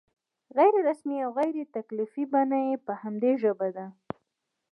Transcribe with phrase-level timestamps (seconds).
[0.57, 3.85] غیر رسمي او غیر تکلفي بڼه یې په همدې ژبه ده.